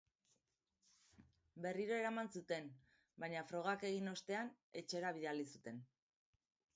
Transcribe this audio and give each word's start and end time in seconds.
Berriro 1.65 1.99
eraman 2.03 2.31
zuten, 2.39 2.71
baina 3.25 3.43
frogak 3.51 3.85
egin 3.93 4.13
ostean, 4.13 4.49
etxera 4.83 5.13
bidali 5.19 5.45
zuten. 5.57 5.79